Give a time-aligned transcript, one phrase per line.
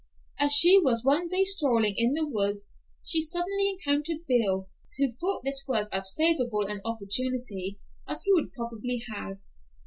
[0.39, 5.43] As she was one day strolling in the woods she suddenly encountered Bill, who thought
[5.43, 9.37] this was as favorable an opportunity as he would probably have.